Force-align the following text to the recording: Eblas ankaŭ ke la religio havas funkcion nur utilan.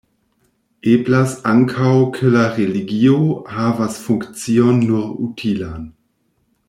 Eblas 0.93 1.35
ankaŭ 1.51 1.91
ke 2.15 2.31
la 2.37 2.45
religio 2.55 3.19
havas 3.59 4.01
funkcion 4.07 4.83
nur 4.87 5.05
utilan. 5.29 5.87